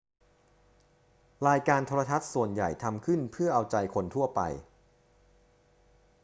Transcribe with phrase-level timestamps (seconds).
[1.47, 4.41] รายการโทรทัศน์ส่วนใหญ่ทำขึ้นเพื่อเอาใจคนทั่วไป